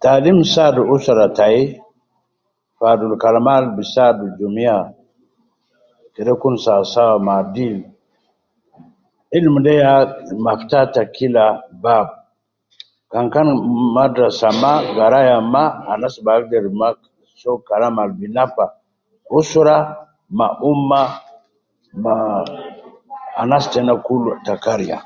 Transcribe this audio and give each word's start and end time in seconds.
Taalim 0.00 0.38
saadu 0.52 0.82
usra 0.94 1.26
tai 1.38 1.58
fi 2.76 2.84
adulu 2.92 3.14
kalama 3.22 3.52
al 3.60 3.66
bi 3.76 3.82
saadu 3.94 4.24
jumiya 4.38 4.76
kede 6.14 6.32
kun 6.40 6.54
sawa 6.64 6.84
sawa 6.92 7.16
ma 7.26 7.36
deen 7.54 7.76
,ilim 9.36 9.56
de 9.64 9.72
ya 9.82 9.92
mafta 10.44 10.80
ta 10.94 11.02
kila 11.16 11.44
tab, 11.82 12.08
kan 13.12 13.26
kan 13.34 13.48
madrasa 13.96 14.48
ma 14.62 14.72
garaya 14.96 15.36
ma 15.54 15.64
anas 15.92 16.14
bi 16.24 16.30
agder 16.36 16.66
ma 16.80 16.88
soo 17.40 17.58
kalam 17.68 17.96
al 18.02 18.10
bi 18.18 18.26
nafa 18.36 18.64
usra 19.38 19.76
ma 20.38 20.46
umma 20.70 21.02
ma 22.02 22.14
anas 23.42 23.64
tena 23.72 23.94
kulu 24.06 24.30
ta 24.46 24.54
kariya 24.64 24.98